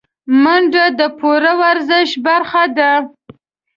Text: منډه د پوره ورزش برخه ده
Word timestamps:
منډه 0.43 0.85
د 0.99 1.01
پوره 1.19 1.53
ورزش 1.63 2.09
برخه 2.25 2.63
ده 2.77 2.91